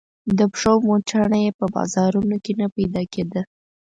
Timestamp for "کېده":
3.13-3.41